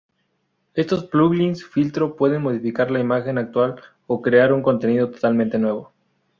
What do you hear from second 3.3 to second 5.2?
actual o crear un contenido